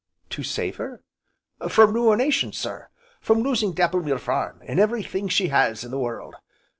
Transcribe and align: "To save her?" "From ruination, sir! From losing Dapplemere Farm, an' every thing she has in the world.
"To 0.31 0.41
save 0.41 0.77
her?" 0.77 1.03
"From 1.69 1.93
ruination, 1.93 2.53
sir! 2.53 2.89
From 3.19 3.41
losing 3.43 3.71
Dapplemere 3.75 4.17
Farm, 4.19 4.63
an' 4.65 4.79
every 4.79 5.03
thing 5.03 5.27
she 5.27 5.49
has 5.49 5.83
in 5.83 5.91
the 5.91 5.99
world. 5.99 6.33